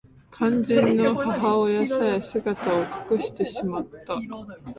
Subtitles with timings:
[0.35, 2.79] 肝心の母親さえ姿を
[3.11, 4.15] 隠してしまった